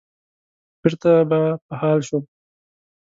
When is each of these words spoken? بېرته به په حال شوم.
بېرته 0.81 1.11
به 1.29 1.39
په 1.65 1.73
حال 1.81 1.99
شوم. 2.07 2.23